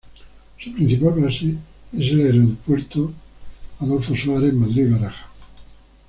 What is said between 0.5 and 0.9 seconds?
Su